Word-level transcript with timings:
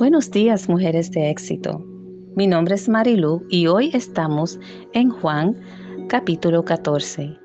Buenos 0.00 0.30
días, 0.30 0.66
mujeres 0.66 1.10
de 1.10 1.28
éxito. 1.28 1.84
Mi 2.34 2.46
nombre 2.46 2.74
es 2.74 2.88
Marilu 2.88 3.44
y 3.50 3.66
hoy 3.66 3.90
estamos 3.92 4.58
en 4.94 5.10
Juan 5.10 5.60
capítulo 6.08 6.64
14. 6.64 7.36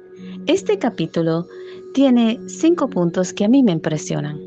Este 0.47 0.79
capítulo 0.79 1.47
tiene 1.93 2.39
cinco 2.47 2.89
puntos 2.89 3.33
que 3.33 3.43
a 3.43 3.49
mí 3.49 3.61
me 3.61 3.73
impresionan. 3.73 4.39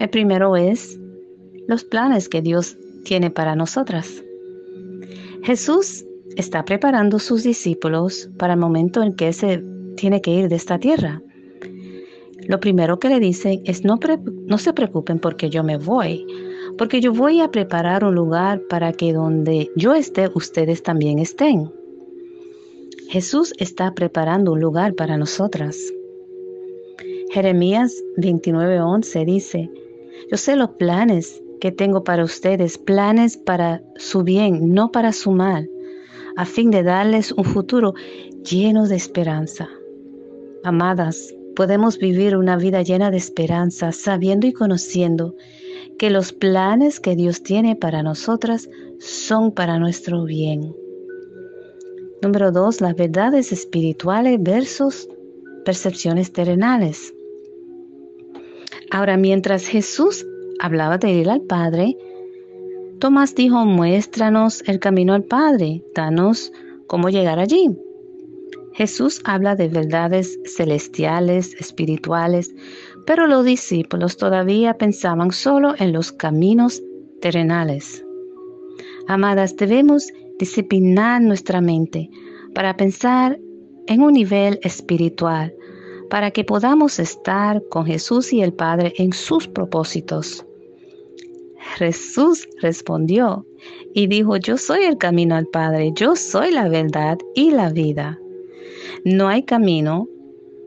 El 0.00 0.10
primero 0.10 0.56
es 0.56 0.98
los 1.68 1.84
planes 1.84 2.28
que 2.28 2.42
Dios 2.42 2.76
tiene 3.04 3.30
para 3.30 3.54
nosotras. 3.54 4.24
Jesús 5.44 6.04
está 6.34 6.64
preparando 6.64 7.20
sus 7.20 7.44
discípulos 7.44 8.28
para 8.38 8.54
el 8.54 8.58
momento 8.58 9.04
en 9.04 9.14
que 9.14 9.32
se 9.32 9.62
tiene 9.96 10.20
que 10.20 10.32
ir 10.32 10.48
de 10.48 10.56
esta 10.56 10.80
tierra. 10.80 11.22
Lo 12.48 12.58
primero 12.58 12.98
que 12.98 13.08
le 13.08 13.20
dicen 13.20 13.62
es 13.66 13.84
no, 13.84 14.00
no 14.46 14.58
se 14.58 14.72
preocupen 14.72 15.20
porque 15.20 15.48
yo 15.48 15.62
me 15.62 15.78
voy 15.78 16.26
porque 16.80 17.02
yo 17.02 17.12
voy 17.12 17.42
a 17.42 17.50
preparar 17.50 18.04
un 18.04 18.14
lugar 18.14 18.62
para 18.70 18.94
que 18.94 19.12
donde 19.12 19.70
yo 19.76 19.92
esté, 19.92 20.30
ustedes 20.34 20.82
también 20.82 21.18
estén. 21.18 21.70
Jesús 23.10 23.52
está 23.58 23.92
preparando 23.92 24.52
un 24.52 24.60
lugar 24.60 24.94
para 24.94 25.18
nosotras. 25.18 25.76
Jeremías 27.32 28.02
29:11 28.16 29.26
dice, 29.26 29.70
yo 30.30 30.38
sé 30.38 30.56
los 30.56 30.70
planes 30.70 31.42
que 31.60 31.70
tengo 31.70 32.02
para 32.02 32.24
ustedes, 32.24 32.78
planes 32.78 33.36
para 33.36 33.82
su 33.96 34.22
bien, 34.22 34.72
no 34.72 34.90
para 34.90 35.12
su 35.12 35.32
mal, 35.32 35.68
a 36.34 36.46
fin 36.46 36.70
de 36.70 36.82
darles 36.82 37.30
un 37.32 37.44
futuro 37.44 37.92
lleno 38.42 38.88
de 38.88 38.96
esperanza. 38.96 39.68
Amadas, 40.64 41.34
podemos 41.54 41.98
vivir 41.98 42.38
una 42.38 42.56
vida 42.56 42.80
llena 42.80 43.10
de 43.10 43.18
esperanza, 43.18 43.92
sabiendo 43.92 44.46
y 44.46 44.54
conociendo 44.54 45.34
que 46.00 46.08
los 46.08 46.32
planes 46.32 46.98
que 46.98 47.14
Dios 47.14 47.42
tiene 47.42 47.76
para 47.76 48.02
nosotras 48.02 48.70
son 49.00 49.52
para 49.52 49.78
nuestro 49.78 50.24
bien. 50.24 50.74
Número 52.22 52.52
dos, 52.52 52.80
las 52.80 52.96
verdades 52.96 53.52
espirituales 53.52 54.42
versus 54.42 55.06
percepciones 55.66 56.32
terrenales. 56.32 57.12
Ahora, 58.90 59.18
mientras 59.18 59.66
Jesús 59.66 60.26
hablaba 60.58 60.96
de 60.96 61.10
ir 61.10 61.28
al 61.28 61.42
Padre, 61.42 61.98
Tomás 62.98 63.34
dijo, 63.34 63.66
muéstranos 63.66 64.66
el 64.66 64.80
camino 64.80 65.12
al 65.12 65.24
Padre, 65.24 65.84
danos 65.94 66.50
cómo 66.86 67.10
llegar 67.10 67.38
allí. 67.38 67.76
Jesús 68.72 69.20
habla 69.24 69.54
de 69.54 69.68
verdades 69.68 70.38
celestiales, 70.46 71.52
espirituales, 71.60 72.54
pero 73.10 73.26
los 73.26 73.44
discípulos 73.44 74.16
todavía 74.16 74.74
pensaban 74.74 75.32
solo 75.32 75.74
en 75.78 75.92
los 75.92 76.12
caminos 76.12 76.80
terrenales. 77.20 78.04
Amadas, 79.08 79.56
debemos 79.56 80.12
disciplinar 80.38 81.20
nuestra 81.20 81.60
mente 81.60 82.08
para 82.54 82.76
pensar 82.76 83.36
en 83.88 84.02
un 84.02 84.12
nivel 84.12 84.60
espiritual, 84.62 85.52
para 86.08 86.30
que 86.30 86.44
podamos 86.44 87.00
estar 87.00 87.60
con 87.68 87.84
Jesús 87.84 88.32
y 88.32 88.42
el 88.42 88.52
Padre 88.52 88.92
en 88.96 89.12
sus 89.12 89.48
propósitos. 89.48 90.46
Jesús 91.78 92.48
respondió 92.62 93.44
y 93.92 94.06
dijo, 94.06 94.36
yo 94.36 94.56
soy 94.56 94.84
el 94.84 94.98
camino 94.98 95.34
al 95.34 95.48
Padre, 95.48 95.90
yo 95.96 96.14
soy 96.14 96.52
la 96.52 96.68
verdad 96.68 97.18
y 97.34 97.50
la 97.50 97.70
vida. 97.70 98.20
No 99.04 99.26
hay 99.26 99.42
camino 99.42 100.06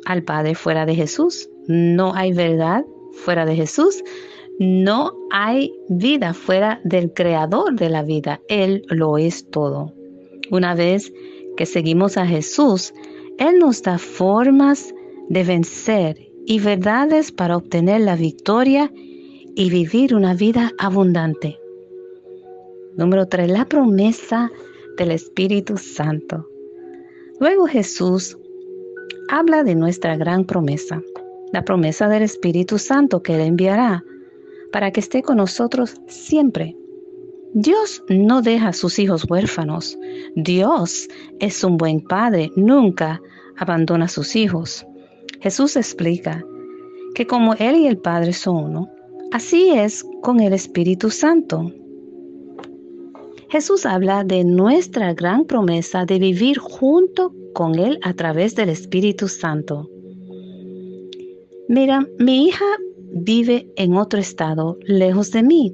al 0.03 0.23
Padre 0.23 0.55
fuera 0.55 0.85
de 0.85 0.95
Jesús. 0.95 1.47
No 1.67 2.14
hay 2.14 2.33
verdad 2.33 2.86
fuera 3.14 3.45
de 3.45 3.56
Jesús. 3.56 4.03
No 4.59 5.14
hay 5.31 5.73
vida 5.89 6.33
fuera 6.33 6.80
del 6.83 7.14
creador 7.14 7.75
de 7.75 7.89
la 7.89 8.03
vida. 8.03 8.42
Él 8.50 8.86
lo 8.89 9.17
es 9.17 9.50
todo. 9.50 9.94
Una 10.52 10.75
vez 10.75 11.11
que 11.58 11.66
seguimos 11.66 12.17
a 12.17 12.25
Jesús, 12.25 12.94
Él 13.39 13.59
nos 13.59 13.81
da 13.81 13.97
formas 13.97 14.94
de 15.29 15.44
vencer 15.44 16.18
y 16.46 16.59
verdades 16.59 17.31
para 17.31 17.57
obtener 17.57 18.01
la 18.01 18.16
victoria 18.16 18.91
y 19.56 19.69
vivir 19.69 20.13
una 20.16 20.34
vida 20.34 20.72
abundante. 20.78 21.57
Número 22.95 23.28
3. 23.28 23.50
La 23.50 23.66
promesa 23.66 24.51
del 24.97 25.12
Espíritu 25.12 25.78
Santo. 25.78 26.47
Luego 27.40 27.66
Jesús 27.66 28.38
habla 29.30 29.63
de 29.63 29.75
nuestra 29.75 30.16
gran 30.16 30.45
promesa, 30.45 31.01
la 31.53 31.64
promesa 31.64 32.09
del 32.09 32.24
Espíritu 32.24 32.80
Santo 32.80 33.22
que 33.22 33.36
Él 33.36 33.41
enviará 33.41 34.03
para 34.74 34.91
que 34.91 35.00
esté 35.00 35.22
con 35.22 35.38
nosotros 35.38 36.02
siempre. 36.08 36.75
Dios 37.53 38.03
no 38.09 38.41
deja 38.41 38.69
a 38.69 38.74
sus 38.74 38.97
hijos 38.97 39.30
huérfanos. 39.30 39.97
Dios 40.36 41.08
es 41.40 41.63
un 41.63 41.78
buen 41.78 42.02
padre, 42.02 42.52
nunca 42.56 43.22
abandona 43.56 44.06
a 44.06 44.09
sus 44.09 44.36
hijos. 44.36 44.86
Jesús 45.42 45.75
explica 45.75 46.44
que 47.13 47.28
como 47.28 47.53
Él 47.53 47.75
y 47.75 47.88
el 47.88 48.00
Padre 48.00 48.34
son 48.34 48.56
uno, 48.56 48.90
así 49.31 49.69
es 49.69 50.03
con 50.24 50.40
el 50.40 50.53
Espíritu 50.53 51.12
Santo. 51.12 51.72
Jesús 53.50 53.86
habla 53.86 54.24
de 54.24 54.44
nuestra 54.44 55.13
gran 55.13 55.46
promesa 55.46 56.06
de 56.06 56.18
vivir 56.18 56.58
junto 56.58 57.31
con 57.53 57.75
Él 57.75 58.00
a 58.02 58.13
través 58.16 58.56
del 58.56 58.69
Espíritu 58.69 59.28
Santo. 59.28 59.93
Mira, 61.68 62.06
mi 62.19 62.47
hija 62.47 62.66
vive 63.13 63.72
en 63.78 63.96
otro 63.96 64.19
estado, 64.19 64.78
lejos 64.81 65.31
de 65.31 65.44
mí, 65.44 65.74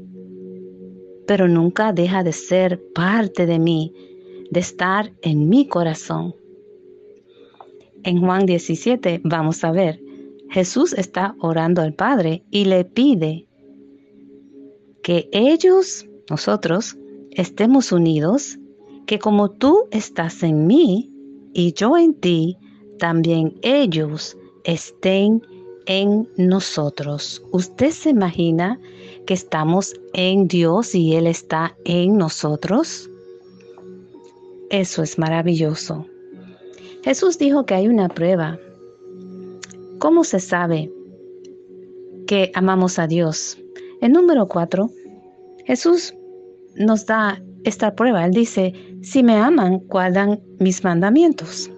pero 1.26 1.48
nunca 1.48 1.94
deja 1.94 2.24
de 2.24 2.32
ser 2.32 2.82
parte 2.94 3.46
de 3.46 3.58
mí, 3.58 3.94
de 4.52 4.60
estar 4.60 5.12
en 5.22 5.50
mi 5.50 5.68
corazón. 5.68 6.36
En 8.04 8.22
Juan 8.22 8.46
17 8.46 9.22
vamos 9.24 9.64
a 9.64 9.72
ver, 9.72 10.00
Jesús 10.50 10.94
está 10.94 11.36
orando 11.40 11.82
al 11.82 11.94
Padre 11.94 12.44
y 12.52 12.66
le 12.66 12.86
pide 12.86 13.48
que 15.02 15.28
ellos, 15.32 16.08
nosotros, 16.30 16.98
estemos 17.32 17.92
unidos, 17.92 18.60
que 19.08 19.18
como 19.18 19.50
tú 19.50 19.88
estás 19.92 20.44
en 20.44 20.68
mí 20.68 21.12
y 21.54 21.74
yo 21.74 21.98
en 21.98 22.14
ti, 22.14 22.58
también 23.00 23.56
ellos 23.64 24.38
estén 24.64 25.42
en 25.42 25.59
nosotros. 26.38 27.44
¿Usted 27.52 27.90
se 27.90 28.12
imagina 28.12 28.80
que 29.26 29.34
estamos 29.34 30.00
en 30.14 30.48
Dios 30.48 30.94
y 30.94 31.16
Él 31.16 31.26
está 31.26 31.76
en 31.84 32.18
nosotros? 32.18 33.10
Eso 34.70 35.02
es 35.02 35.18
maravilloso. 35.18 36.06
Jesús 37.04 37.40
dijo 37.40 37.66
que 37.66 37.74
hay 37.74 37.88
una 37.88 38.08
prueba. 38.08 38.60
¿Cómo 39.98 40.24
se 40.24 40.40
sabe 40.40 40.92
que 42.28 42.52
amamos 42.54 43.00
a 43.00 43.08
Dios? 43.08 43.58
En 44.02 44.12
número 44.12 44.48
4, 44.48 44.92
Jesús 45.66 46.14
nos 46.76 47.08
da 47.08 47.42
esta 47.64 47.96
prueba. 47.96 48.26
Él 48.26 48.34
dice, 48.34 48.74
si 49.02 49.24
me 49.24 49.34
aman, 49.38 49.80
guardan 49.88 50.40
mis 50.60 50.84
mandamientos, 50.84 51.72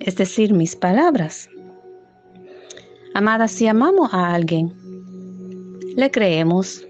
es 0.00 0.16
decir, 0.16 0.54
mis 0.54 0.74
palabras. 0.74 1.50
Amada, 3.18 3.48
si 3.48 3.66
amamos 3.66 4.14
a 4.14 4.32
alguien, 4.32 4.72
le 5.96 6.08
creemos, 6.08 6.86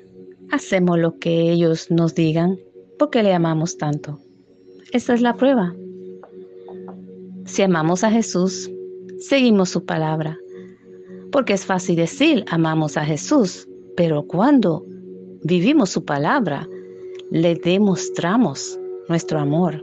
hacemos 0.50 0.98
lo 0.98 1.18
que 1.18 1.50
ellos 1.50 1.90
nos 1.90 2.14
digan, 2.14 2.58
porque 2.98 3.22
le 3.22 3.32
amamos 3.32 3.78
tanto. 3.78 4.20
Esta 4.92 5.14
es 5.14 5.22
la 5.22 5.32
prueba. 5.32 5.74
Si 7.46 7.62
amamos 7.62 8.04
a 8.04 8.10
Jesús, 8.10 8.70
seguimos 9.20 9.70
su 9.70 9.86
palabra. 9.86 10.36
Porque 11.32 11.54
es 11.54 11.64
fácil 11.64 11.96
decir, 11.96 12.44
amamos 12.50 12.98
a 12.98 13.06
Jesús, 13.06 13.66
pero 13.96 14.24
cuando 14.24 14.84
vivimos 15.44 15.88
su 15.88 16.04
palabra, 16.04 16.68
le 17.30 17.54
demostramos 17.54 18.78
nuestro 19.08 19.38
amor. 19.38 19.82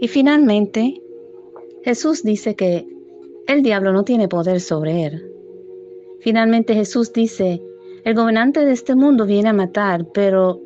Y 0.00 0.08
finalmente, 0.08 1.02
Jesús 1.82 2.22
dice 2.22 2.56
que 2.56 2.88
el 3.46 3.62
diablo 3.62 3.92
no 3.92 4.04
tiene 4.04 4.26
poder 4.26 4.62
sobre 4.62 5.04
él. 5.04 5.33
Finalmente 6.20 6.74
Jesús 6.74 7.12
dice, 7.12 7.62
el 8.04 8.14
gobernante 8.14 8.64
de 8.64 8.72
este 8.72 8.94
mundo 8.94 9.26
viene 9.26 9.48
a 9.48 9.52
matar, 9.52 10.06
pero 10.12 10.60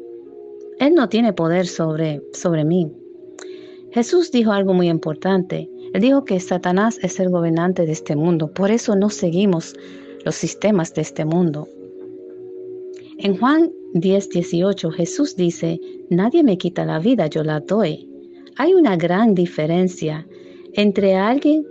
él 0.78 0.94
no 0.94 1.08
tiene 1.08 1.32
poder 1.32 1.66
sobre, 1.66 2.22
sobre 2.32 2.64
mí. 2.64 2.90
Jesús 3.90 4.30
dijo 4.30 4.52
algo 4.52 4.74
muy 4.74 4.88
importante. 4.88 5.70
Él 5.92 6.00
dijo 6.00 6.24
que 6.24 6.38
Satanás 6.40 6.98
es 7.02 7.18
el 7.18 7.30
gobernante 7.30 7.86
de 7.86 7.92
este 7.92 8.14
mundo, 8.14 8.52
por 8.52 8.70
eso 8.70 8.94
no 8.94 9.08
seguimos 9.08 9.74
los 10.24 10.34
sistemas 10.34 10.94
de 10.94 11.02
este 11.02 11.24
mundo. 11.24 11.68
En 13.18 13.36
Juan 13.38 13.72
10, 13.94 14.28
18 14.30 14.90
Jesús 14.90 15.34
dice, 15.34 15.80
nadie 16.10 16.42
me 16.44 16.58
quita 16.58 16.84
la 16.84 16.98
vida, 16.98 17.26
yo 17.26 17.42
la 17.42 17.60
doy. 17.60 18.08
Hay 18.56 18.74
una 18.74 18.96
gran 18.96 19.34
diferencia 19.34 20.26
entre 20.74 21.16
alguien 21.16 21.64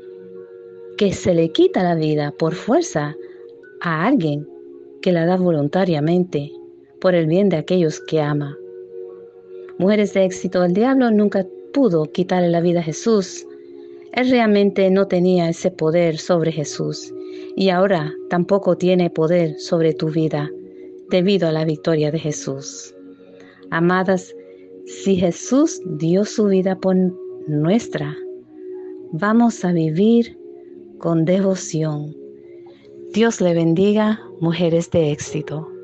que 0.98 1.14
se 1.14 1.34
le 1.34 1.52
quita 1.52 1.84
la 1.84 1.96
vida 1.96 2.34
por 2.38 2.56
fuerza 2.56 3.16
a 3.82 4.06
alguien 4.06 4.48
que 5.02 5.12
la 5.12 5.26
da 5.26 5.38
voluntariamente, 5.38 6.52
por 7.00 7.16
el 7.16 7.28
bien 7.28 7.50
de 7.50 7.58
aquellos 7.58 8.00
que 8.02 8.22
ama. 8.22 8.58
Mujeres 9.78 10.14
de 10.14 10.26
éxito, 10.26 10.64
el 10.64 10.74
diablo 10.74 11.12
nunca 11.12 11.46
pudo 11.74 12.06
quitarle 12.12 12.50
la 12.50 12.62
vida 12.62 12.80
a 12.80 12.84
Jesús. 12.84 13.46
Él 14.14 14.32
realmente 14.32 14.90
no 14.90 15.08
tenía 15.08 15.50
ese 15.50 15.70
poder 15.70 16.18
sobre 16.18 16.52
Jesús 16.52 17.14
y 17.56 17.70
ahora 17.70 18.14
tampoco 18.30 18.78
tiene 18.78 19.10
poder 19.10 19.60
sobre 19.60 19.94
tu 19.94 20.10
vida 20.10 20.50
debido 21.10 21.48
a 21.48 21.52
la 21.52 21.66
victoria 21.66 22.12
de 22.12 22.20
Jesús. 22.20 22.96
Amadas, 23.70 24.36
si 24.86 25.16
Jesús 25.18 25.82
dio 25.86 26.26
su 26.26 26.46
vida 26.46 26.80
por 26.80 26.96
nuestra, 27.48 28.16
vamos 29.12 29.64
a 29.64 29.72
vivir 29.72 30.38
con 30.98 31.26
devoción. 31.26 32.16
Dios 33.14 33.40
le 33.42 33.54
bendiga, 33.54 34.22
mujeres 34.42 34.92
de 34.92 35.12
éxito. 35.12 35.77